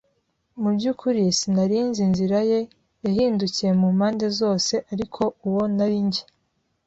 Mubyukuri 0.61 1.21
sinari 1.39 1.77
nzi 1.87 2.01
inzira 2.07 2.39
ye. 2.49 2.59
Yahindukiye 3.05 3.71
mu 3.79 3.87
mpande 3.97 4.25
zose 4.39 4.73
ariko 4.93 5.21
uwo 5.47 5.63
nari 5.75 5.99
njye 6.07 6.23